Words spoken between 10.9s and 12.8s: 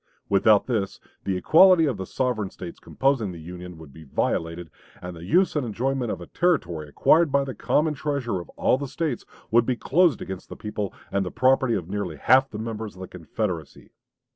and the property of nearly half the